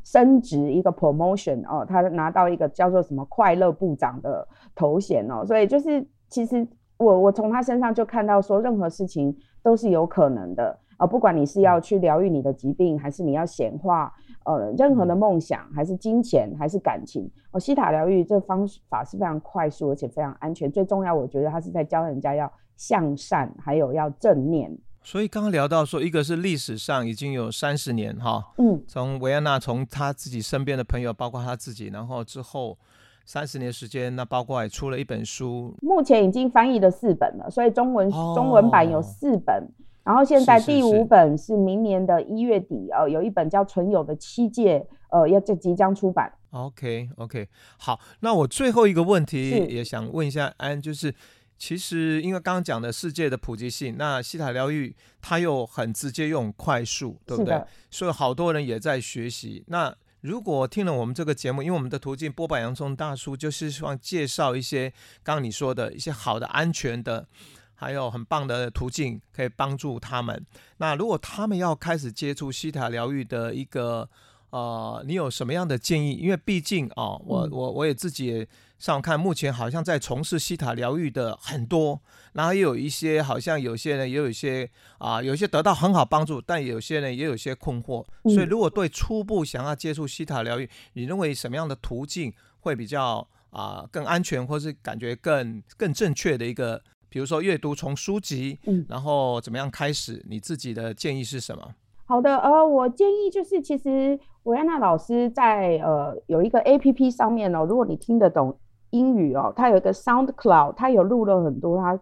[0.03, 6.66] 升职一个 promotion 哦、呃，她拿到一个叫做什么快乐部长的头衔哦，所以就是其实
[6.97, 9.37] 我我从她身上就看到说任何事情。
[9.62, 11.07] 都是有可能的啊、呃！
[11.07, 14.12] 不管你是要去疗愈你的疾病，还是你要显化
[14.44, 20.70] 呃任何的梦想，还是金钱，还是感情，哦，西塔疗愈这方法是非常快速而且非常安全。
[20.70, 24.77] 最重要，我觉得它是在教人家要向善，还有要正念。
[25.05, 32.79] 所以刚刚聊到说，一个是历史上已经有三十年哈，嗯，从维安娜从他自己身边的朋友，包括他自己，然后之后
[33.25, 39.67] 三十年时间，那包括也出了一本书，目前已经翻译了四本了，所以中文、哦、中文版有四本，
[40.05, 44.81] 然后现在第五本是明年的一月底，呃，有一本叫《存有的七诫》，
[45.11, 46.33] 呃，要就即将出版。
[46.51, 51.15] OK OK，好，那我最后一个问题也想问一下安，就是
[51.57, 57.59] 其实因为刚刚讲的世界的普及性，那西塔疗愈它又很直接又很快速，对不对？
[57.91, 59.65] 所以好多人也在学习。
[59.69, 64.89] 那如果听了我们这个节目，因为我们的途径波板洋葱大叔就是希望介绍一些
[65.23, 67.27] 刚刚你说的一些好的、安全的，
[67.75, 70.47] 还有很棒的途径，可以帮助他们。
[70.77, 74.09] 那如果他们要开始接触西塔疗愈的一个，
[74.51, 76.13] 呃，你有什么样的建议？
[76.13, 78.49] 因为毕竟啊、哦，我我我也自己也
[78.83, 82.01] 上看，目前好像在从事西塔疗愈的很多。
[82.33, 84.68] 然后也有一些，好像有些人也有一些
[84.99, 88.05] 啊、呃，有些得到很好帮助，但有些人也有些困惑。
[88.25, 96.83] 所以，如果对初步想要接触西塔疗愈，你认为什么样的途径会比较啊、呃、更安全，或是感觉更更正确的一个？
[97.09, 100.21] 比如说阅读从书籍，嗯，然后怎么样开始？
[100.29, 101.73] 你自己的建议是什么？
[102.07, 108.59] 好的，呃，我建议就是，其实维安娜老师在呃有一个 APP 上面哦，如果你听得懂。
[108.92, 111.98] 英语哦，他有一个 SoundCloud，他有录了很多他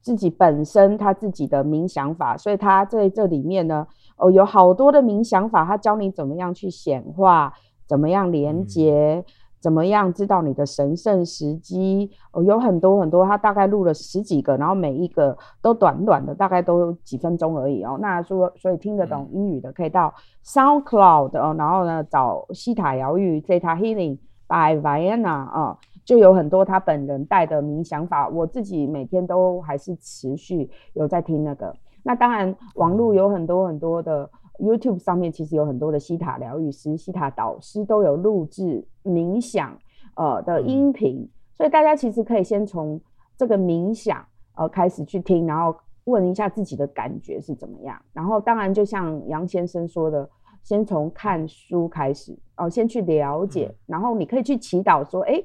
[0.00, 7.52] 自己本身他自己的冥想法，所以他在这里面呢，哦，有好多的冥想法，他教你怎么样去显化，
[7.86, 9.24] 怎么样连接，嗯、
[9.60, 17.98] 怎么样知道你的神圣时机，哦，有很多很多，他大概录了十几个，然后每一个都短短的，大概都几分钟而已哦。
[18.00, 25.76] 那说所以听得懂英语的，可以到 SoundCloud 哦，然后呢找西塔疗愈 Theta Healing by Vienna 啊。
[26.08, 31.70] 就有很多他本人带的冥想法，我自己每天都还是持续有在听那个。
[32.02, 39.78] 那当然，网络有很多很多的 YouTube 上面，其实有很多的西塔疗愈师、西塔导师都有录制冥想
[40.16, 42.98] 呃的音频，所以大家其实可以先从
[43.36, 44.24] 这个冥想
[44.56, 48.00] 呃开始去听，然后问一下自己的感觉是怎么样。
[48.14, 50.26] 然后当然就像杨先生说的，
[50.62, 55.44] 先从看书开始哦、呃，先去了解，然后你可以去祈祷说，哎。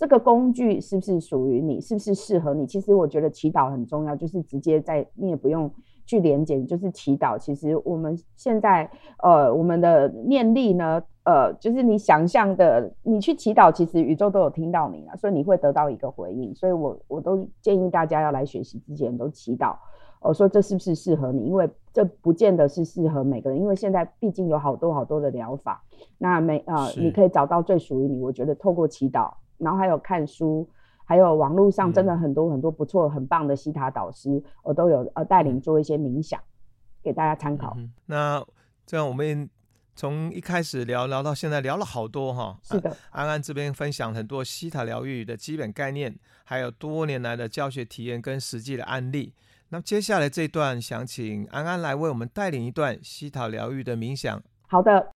[0.00, 1.78] 这个工具是不是属于你？
[1.78, 2.66] 是不是适合你？
[2.66, 5.70] 其实我觉得祈祷很重要，就是直接在你也不用
[6.06, 7.38] 去连接，就是祈祷。
[7.38, 8.90] 其实我们现在
[9.22, 16.54] 呃，我们的念力呢，呃，就是你想象的，你去祈祷，其实宇宙都有听到你了，所以你会得到一个回应。
[16.54, 19.76] 所以我我都建议大家要来学习之前都祈祷。
[20.22, 21.44] 我说这是不是适合你？
[21.44, 25.84] 因为这不见得是适合每个人，因为现在毕竟有好多好多的疗法，
[26.16, 28.18] 那每呃你可以找到最属于你。
[28.22, 29.30] 我觉得透过祈祷，
[29.60, 30.68] 然后还有看书，
[31.04, 36.40] 还有网络上真的很多很多不错、很棒的西塔导师，我都有呃带领做一些冥想，
[37.02, 37.74] 给大家参考。
[37.76, 38.44] 嗯、那
[38.84, 39.48] 这样我们。
[39.96, 42.58] 从一开始聊聊到现在，聊了好多哈。
[42.62, 49.34] 是的，安安这边分享很多西塔疗愈的基本概念，还有多年来的教学体验跟实际的案例。
[49.68, 54.40] 那接下来这一段，想请安安来为我们带领一段西塔疗愈的冥想。
[54.68, 55.10] 好的。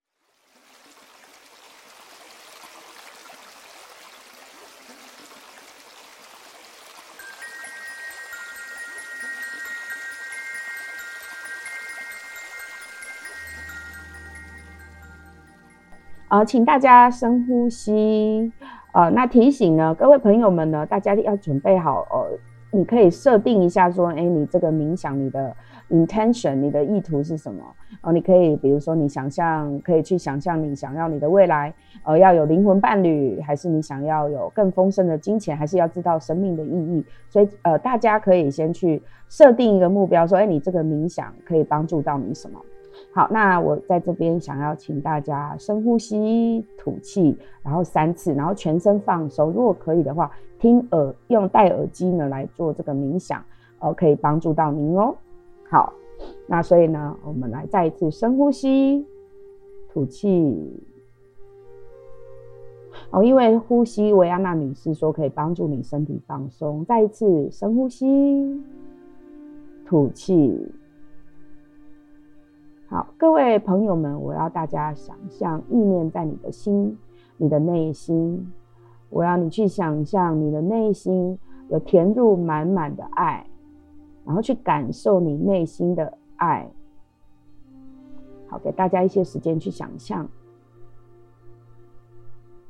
[16.35, 18.51] 呃，请大家深呼吸。
[18.91, 22.05] 呃，那提醒呢，各位朋友们呢，大家要准备好。
[22.11, 22.37] 呃，
[22.71, 25.55] 你可以设定一下，说，哎，你这个冥想，你的
[25.89, 27.63] intention，你的意图是什么？
[28.01, 37.05] 呃，你可以，比如说，你想象，可以去想象你想要你的未来，呃，要有灵魂伴侣，还是你想要有更丰盛的金钱，还是要知道生命的意义？
[37.29, 42.59] 所以，呃，大家可以先去设定一个目标，说，哎，你这个冥想可以帮助到你什么？
[43.15, 49.53] 好，那我在这边想要请大家深呼吸、吐气，然后三次，然后全身放松。
[49.53, 53.41] 如果可以的话，听耳用戴耳机呢来做这个冥想，
[53.79, 55.15] 呃，可以帮助到您哦。
[55.69, 55.93] 好，
[56.45, 59.05] 那所以呢，我们来再一次深呼吸、
[59.93, 60.77] 吐气。
[63.11, 66.83] 哦，因为呼吸，维安娜女士说可以帮助你身体放松。
[66.83, 68.61] 再一次深呼吸、
[69.85, 70.69] 吐气。
[72.87, 76.97] 好，各位朋友们，我要大家想象意念在你的心，
[77.37, 78.53] 你的内心。
[79.09, 81.37] 我要你去想象你的内心
[81.69, 83.47] 有填入满满的爱，
[84.23, 86.69] 然后去感受你内心的爱。
[88.47, 90.27] 好，给大家一些时间去想象。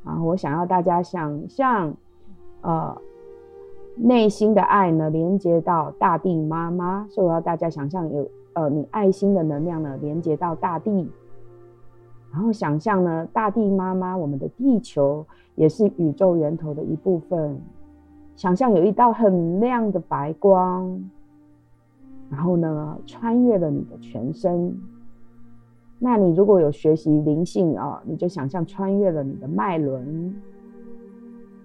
[0.06, 1.94] 然后我想要大家想象，
[2.62, 3.02] 呃，
[3.96, 8.30] 内心的爱呢，连接到大地妈妈，所以我要大家想象有。
[8.54, 11.12] 呃，你爱心的能量呢，连接到大地，
[12.32, 17.60] 然后想象呢，大地妈妈，我们的地球也是宇宙源头的一部分。
[18.38, 21.04] 想象有一道很亮的白光，
[22.30, 24.74] 然后呢，穿越了你的全身。
[26.00, 30.34] 那你如果有学习灵性啊，你就想象穿越了你的脉轮，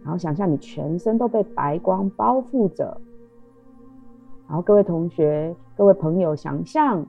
[0.02, 3.00] 然后想象你全身都被白光包覆着。
[4.48, 7.06] 然后各位同学、各位朋友，想象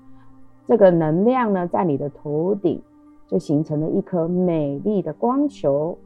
[0.67, 2.81] 这个能量呢，在你的头顶
[3.27, 5.97] 就形成了一颗美丽的光球。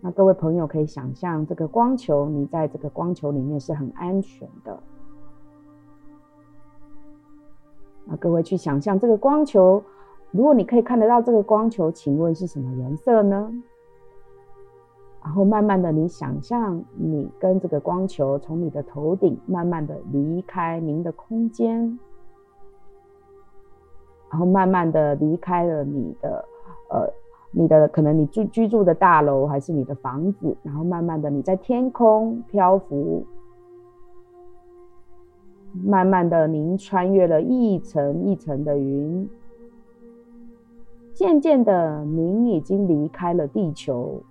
[0.00, 4.78] 那各位朋友可以想象这个光球，你在这个光球里面是很安全的。
[8.04, 9.82] 那各位去想象这个光球，
[10.30, 13.52] 如果你可以看得到这个光球，请问是什么颜色呢？
[15.22, 21.98] 然后慢慢的，你想象你跟这个光球从你的头顶慢慢的离开您的空间，
[24.30, 26.44] 然后慢慢的离开了你的
[26.88, 27.12] 呃，
[27.50, 33.22] 你的可能你住居住的大楼还是你的房子，然后慢慢的你在天空漂浮，
[35.84, 39.28] 慢慢的您穿越了一层一层的云，
[41.12, 44.22] 渐渐的您已经离开了地球。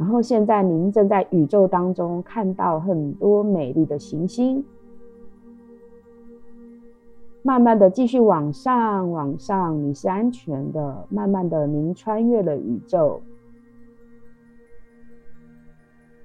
[0.00, 4.64] 然后现在您正在宇宙当中看到很多美丽的行星，
[7.42, 11.06] 慢慢的继续往上，往上，你是安全的。
[11.10, 13.20] 慢慢的，您穿越了宇宙，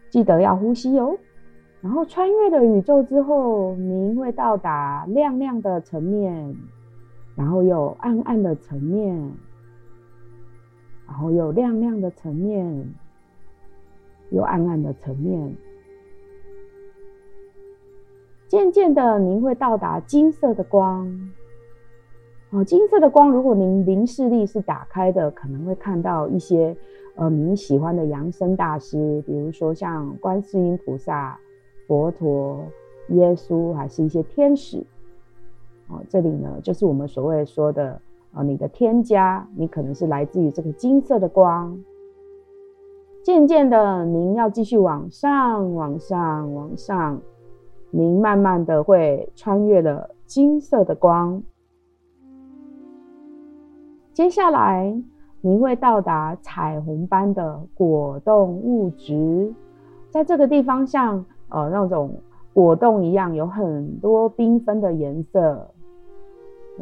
[0.10, 1.14] 记得要呼吸哦。
[1.82, 6.56] 然后穿越了宇宙之后，您会到达亮亮的层面，
[7.36, 9.18] 然后有暗暗的层面，
[11.06, 12.90] 然后有亮亮的层面。
[14.30, 15.56] 有暗暗的层面，
[18.48, 21.32] 渐渐的，您会到达金色的光。
[22.52, 26.76] 哦，金色的光，如果您灵视力是打开的，可能会看到一些
[27.16, 31.38] 呃你喜欢的扬声大师，比如说像观世音菩萨、
[31.88, 32.66] 佛陀、
[33.10, 34.86] 耶稣，还是一些天使。
[35.88, 38.00] 哦，这里呢，就是我们所谓说的
[38.32, 41.78] 哦你的天家，你可能是来自于这个金色的光。
[43.26, 47.20] 渐渐的，您要继续往上，往上，往上。
[47.90, 51.42] 您慢慢的会穿越了金色的光。
[54.14, 54.96] 接下来，
[55.42, 59.52] 您会到达彩虹般的果冻物质，
[60.12, 62.16] 在这个地方像呃那种
[62.54, 65.68] 果冻一样，有很多缤纷的颜色，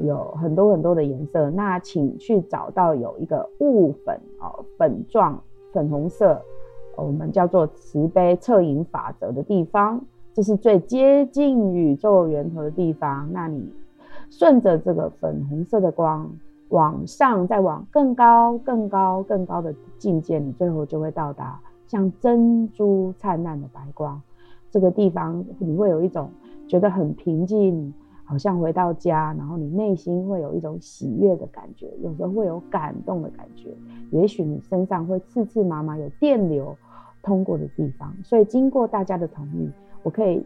[0.01, 1.49] 有很多很多的颜色。
[1.51, 5.41] 那请去找到有一个雾粉哦，粉状
[5.73, 6.41] 粉红色，
[6.95, 9.99] 我们叫做慈悲恻隐法则的地方，
[10.33, 13.27] 这是最接近宇宙源头的地方。
[13.33, 13.73] 那你
[14.29, 16.31] 顺着这个粉红色的光
[16.69, 24.21] 往上，再往更高、更高、更高的境界，你最后就会到达像珍珠灿烂的白光。
[24.71, 26.29] 这个地方你会有一种
[26.67, 27.93] 觉得很平静，
[28.33, 33.69] 好像回到家，然后你内心会有一种喜悦的感觉，有时候会有感动的感觉，
[34.09, 36.75] 也许你身上会刺刺麻麻，有电流
[37.21, 38.11] 通过的地方。
[38.23, 39.69] 所以经过大家的同意，
[40.01, 40.43] 我可以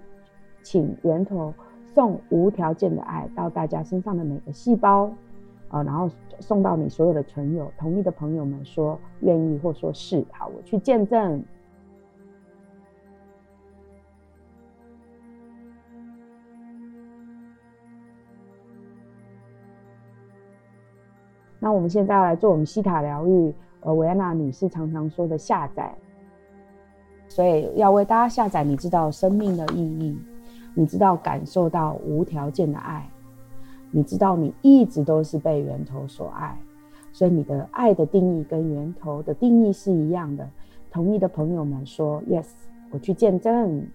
[0.61, 1.53] 请源头
[1.85, 5.09] 送无条件的爱到大家身上的每个细胞，
[5.69, 6.09] 呃，然后
[6.41, 11.41] 送到你所有的存有同意的朋友们说愿意或说是好，我去见证。
[21.59, 25.93] 那我们现在要来做我们西塔疗愈，呃，维安娜女士常常说的下载，
[27.27, 28.63] 所以要为大家下载。
[28.63, 30.17] 你知道生命的意义，
[30.73, 33.09] 你知道感受到无条件的爱，
[33.89, 36.57] 你知道你一直都是被源头所爱，
[37.11, 40.47] 所以你的爱的定义跟源头的定义是一样的。
[40.91, 42.47] 同意的朋友们说 yes，
[42.91, 43.85] 我去见证。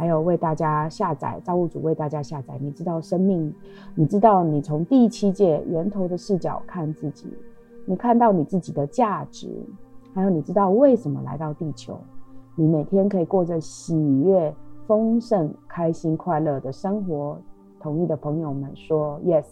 [0.00, 2.56] 还有为大家下载，造物主为大家下载。
[2.58, 3.54] 你知道生命，
[3.94, 7.28] 你知道你从第七界源头的视角看自己，
[7.84, 9.62] 你看到你自己的价值，
[10.14, 12.00] 还有你知道为什么来到地球，
[12.54, 14.54] 你每天可以过着喜悦、
[14.86, 17.38] 丰盛、开心、快乐的生活。
[17.78, 19.44] 同意的朋友们说 yes，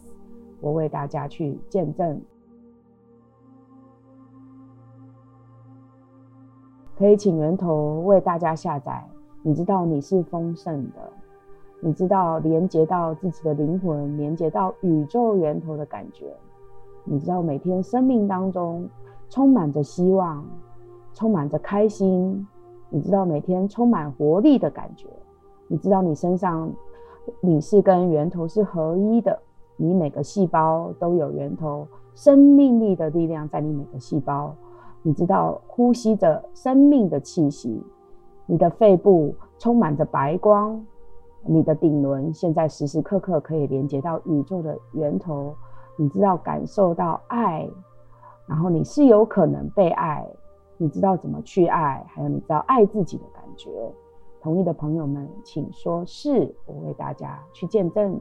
[0.62, 2.18] 我为大家去见证。
[6.96, 9.06] 可以请源头为大家下载。
[9.48, 11.10] 你知道你是丰盛的，
[11.80, 16.36] 你知道连接到自己的灵魂，连接到宇宙源头的感觉。
[17.02, 18.86] 你知道每天生命当中
[19.30, 20.44] 充满着希望，
[21.14, 22.46] 充满着开心。
[22.90, 25.08] 你知道每天充满活力的感觉。
[25.66, 26.70] 你知道你身上
[27.40, 29.40] 你是跟源头是合一的，
[29.78, 34.54] 你每个细胞都有源头生命力的力量在你每个细胞。
[35.00, 37.82] 你知道呼吸着生命的气息。
[38.50, 40.82] 你的肺部充满着白光，
[41.42, 45.54] 你的顶轮现在时时刻刻可以连接到宇宙的源头，
[45.96, 47.68] 你知道感受到爱，
[48.46, 50.26] 然后你是有可能被爱，
[50.78, 53.70] 你知道怎么去爱，还有你知道爱自己的感觉。
[54.40, 58.18] 同意的朋友们，请说是，我为大家去见证。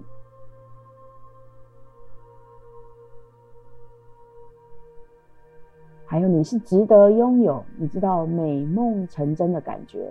[6.10, 10.10] 还有你是值得拥有，你知道美梦成真的感觉，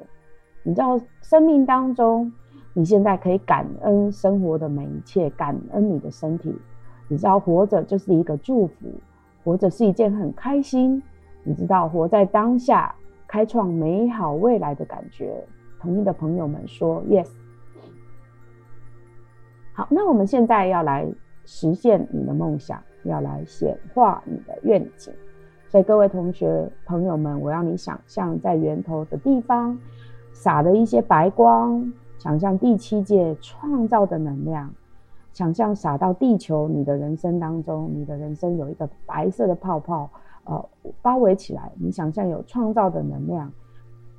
[0.63, 2.31] 你知道生命当中
[2.75, 6.55] 你现在可以感恩生活的每一切，感恩你的身体，
[7.09, 8.93] 你知道活着就是一个祝福，
[9.43, 11.03] 活着是一件很开心，
[11.43, 12.95] 你知道活在当下，
[13.27, 15.43] 开创美好未来的感觉。
[15.81, 17.29] 同意的朋友们说 yes。
[19.73, 21.07] 好，那我们现在要来
[21.47, 25.11] 实现你的梦想，要来显化你的愿景。
[25.69, 29.77] 所以各位同学朋友们，我让你想象在源头的地方
[30.33, 34.73] 撒的一些白光，想象第七界创造的能量，
[35.33, 40.09] 想象撒到地球你的人生当中，你的人生有一个白色的泡泡，
[40.45, 40.69] 呃，
[41.03, 41.71] 包围起来。
[41.75, 43.53] 你想象有创造的能量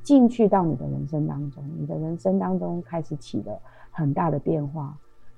[0.03, 3.57] 进去到你的人生当中，你的人生当中开始起了
[3.89, 4.95] 很大的变化，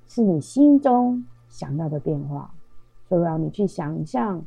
[0.08, 2.52] 是你心中想要的变化。
[3.08, 4.44] 所以我让你去想象。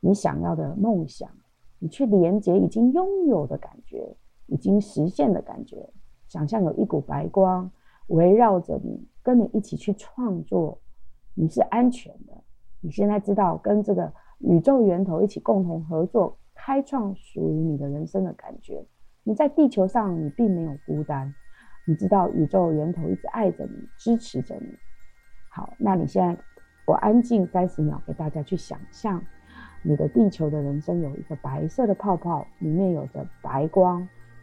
[0.00, 1.28] 你想要的梦想，
[1.78, 4.16] 你去连接已经拥有的感觉，
[4.46, 5.88] 已经实现的感觉。
[6.28, 7.70] 想象有一股白光
[8.08, 10.78] 围绕着你，跟你一起去创作。
[11.34, 12.32] 你是安全的。
[12.80, 18.84] 你现在知道跟这个宇宙源头一起共同合作，开创属于你的人生的感觉。
[19.22, 21.34] 你在地球上，你并没有孤单。
[21.86, 24.66] 你知道宇宙源头一直爱着你，支持着你。
[25.48, 26.40] 好，那你现在
[26.86, 29.22] 我安静三十秒，给大家去想象。
[29.88, 34.00] 你的地球的人生有一个白色的泡泡，里面有着白光，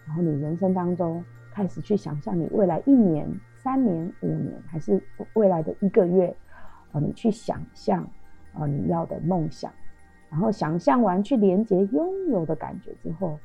[0.08, 1.22] 然后你人生当中
[1.52, 6.34] 开始去想象你未来一年、三年、五年，还是未来的一个月，
[6.94, 8.08] 啊，你去想象
[8.54, 9.70] 啊你要的梦想，
[10.30, 13.38] 然后想象完去连接拥有的感觉之后，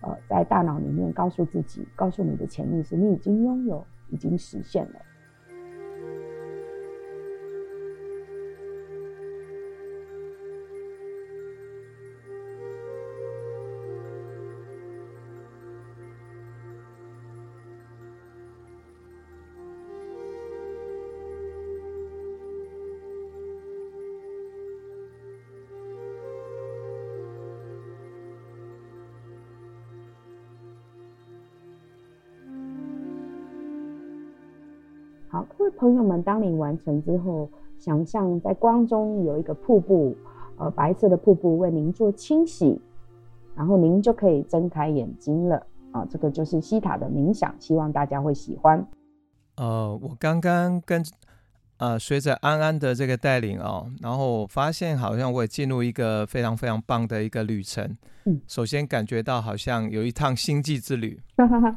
[0.00, 4.96] 呃，在大脑里面告诉自己，告诉你的潜意识，你已经拥有，已经实现了。
[35.34, 40.16] 好，各位朋友们，当你完成之后，想象在光中有一个瀑布，
[40.58, 42.80] 呃，白色的瀑布为您做清洗，
[43.56, 45.66] 然后您就可以睁开眼睛了。
[45.90, 48.86] 啊，这个就是西塔的冥想，希望大家会喜欢。
[49.56, 51.04] 呃，我刚刚跟
[51.78, 57.84] 呃随着安安的这个带领哦，然后我发现好像我也进入一个非常非常棒的一个旅程。
[58.26, 61.20] 嗯，首先感觉到好像有一趟星际之旅，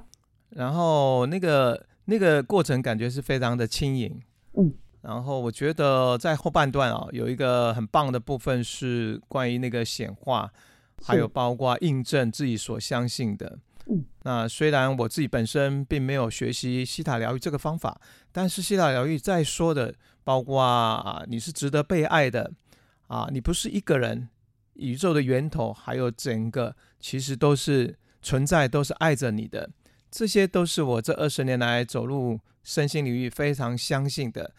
[0.53, 4.19] 然后那个那个过程感觉是非常的轻盈。
[4.53, 10.51] 嗯，然后我觉得在后半段哦，有一个很棒的部分是关于那个显化，
[11.03, 13.59] 还有包括印证自己所相信的。
[13.89, 17.99] 嗯，那虽然我自己本身并没有学习西塔疗愈这个方法，
[18.31, 19.93] 但是西塔疗愈在说的，
[20.23, 22.51] 包括啊，你是值得被爱的，
[23.07, 24.27] 啊，你不是一个人，
[24.73, 29.69] 宇宙的源头还有整个，其实都是存在，都是爱着你的，
[30.09, 34.53] 这些都是我这二十年来走入身心领域非常相信的。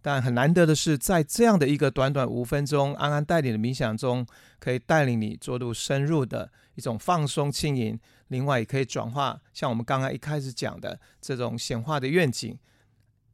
[0.00, 4.26] 但很难得的是，在这样的一个短短五分钟安安带领的冥想中，
[4.58, 7.98] 可以带领你做入深入的一种放松轻盈。
[8.28, 12.58] 另外，也可以转化像我们刚刚一开始讲的这种显化的愿景，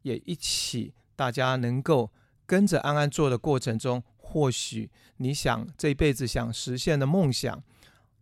[0.03, 2.11] 也一起大家能够
[2.47, 7.61] 跟着安安做的过程中，或许你想这一辈子想实现的梦想，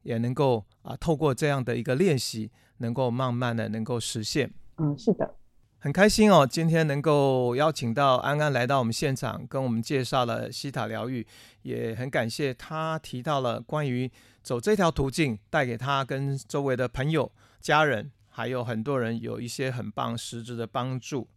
[0.05, 4.51] 也能够啊透过这样的一个练习，能够慢慢的能够实现。
[4.79, 5.35] 嗯，是的。
[5.81, 11.25] 很开心哦，今天能够邀请到安安来到我们现场，跟我们介绍了西塔疗愈，
[11.63, 14.11] 也很感谢他提到了关于
[14.43, 21.29] 走这条途径带给他跟周围的朋友、家人，还有很多人有一些很棒实质的帮助。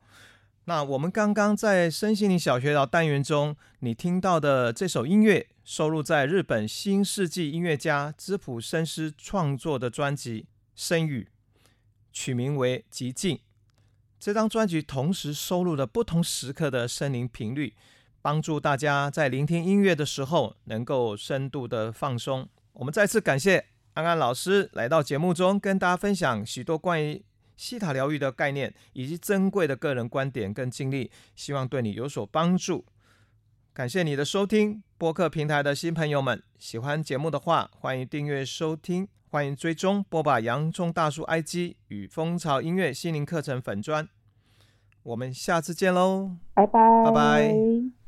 [0.66, 10.42] 那我们刚刚在身心灵小学堂单元中，你听到的这首音乐收录在日本新世纪音乐家织浦伸司创作的专辑
[10.76, 11.30] 《声语》，
[12.12, 13.38] 取名为《极静》。
[14.20, 17.74] 这张专辑同时收录了不同时刻的声灵频率，
[18.22, 22.48] 帮助大家在聆听音乐的时候能够深度的放松。
[22.74, 27.26] 我们再次感谢安安老师来到节目中，跟大家分享许多关于
[27.58, 32.86] 西塔疗愈的概念以及珍贵的个人观点跟经历，希望对你有所帮助。
[33.74, 39.08] 感谢你的收听，播客平台的新朋友们，喜欢节目的话，欢迎订阅收听。
[39.34, 44.06] 欢迎追踪波霸洋葱大叔 IG 与蜂巢音乐心灵课程粉砖，
[45.04, 48.01] 我们下次见喽，拜拜，拜拜。